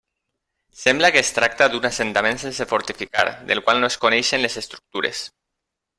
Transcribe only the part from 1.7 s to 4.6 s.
d'un assentament sense fortificar, del qual no es coneixen les